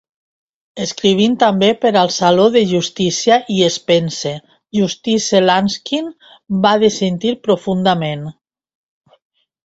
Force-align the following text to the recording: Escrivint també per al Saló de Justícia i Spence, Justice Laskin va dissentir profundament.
Escrivint 0.83 1.33
també 1.41 1.67
per 1.81 1.89
al 1.99 2.07
Saló 2.13 2.45
de 2.55 2.61
Justícia 2.71 3.35
i 3.55 3.57
Spence, 3.75 4.31
Justice 4.77 5.41
Laskin 5.49 6.09
va 6.65 6.71
dissentir 6.85 7.35
profundament. 7.49 8.25